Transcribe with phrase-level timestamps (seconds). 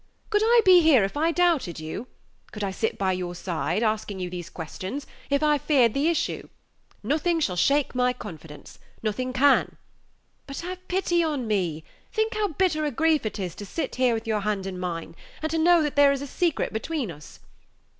[0.31, 2.07] Could I be here if I doubted you?
[2.51, 6.49] could I sit by your side, asking you these questions, if I feared the issue?
[7.03, 9.75] Nothing shall shake my confidence nothing can.
[10.47, 14.15] But have pity on me; think how bitter a grief it is to sit here
[14.15, 17.39] with your hand in mine, and to know that there is a secret between us.